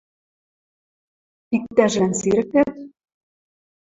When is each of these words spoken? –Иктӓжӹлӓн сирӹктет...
–Иктӓжӹлӓн 1.55 2.13
сирӹктет... 2.19 2.71